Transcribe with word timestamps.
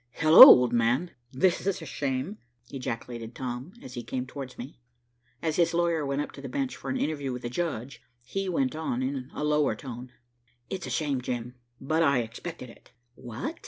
"Hello, 0.13 0.41
old 0.45 0.73
man. 0.73 1.11
This 1.31 1.67
is 1.67 1.79
a 1.79 1.85
shame," 1.85 2.39
ejaculated 2.71 3.35
Tom, 3.35 3.73
as 3.83 3.93
he 3.93 4.01
came 4.01 4.25
towards 4.25 4.57
me. 4.57 4.79
As 5.43 5.57
his 5.57 5.75
lawyer 5.75 6.03
went 6.03 6.21
up 6.23 6.31
to 6.31 6.41
the 6.41 6.49
bench 6.49 6.75
for 6.75 6.89
an 6.89 6.97
interview 6.97 7.31
with 7.31 7.43
the 7.43 7.51
judge, 7.51 8.01
he 8.23 8.49
went 8.49 8.75
on 8.75 9.03
in 9.03 9.29
a 9.31 9.43
lower 9.43 9.75
tone. 9.75 10.11
"It 10.71 10.81
is 10.81 10.87
a 10.87 10.89
shame, 10.89 11.21
Jim, 11.21 11.53
but 11.79 12.01
I 12.01 12.21
expected 12.21 12.71
it." 12.71 12.91
"What?" 13.13 13.59